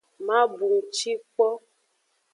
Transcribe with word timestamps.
Ma 0.25 0.39
bunci 0.55 1.11
kpo. 1.33 1.47